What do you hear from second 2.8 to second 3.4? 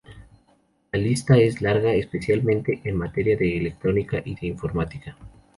en materia